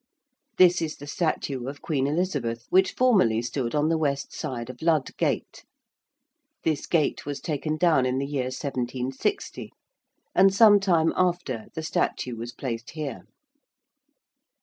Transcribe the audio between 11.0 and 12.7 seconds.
after the statue was